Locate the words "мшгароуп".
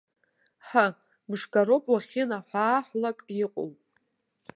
1.29-1.85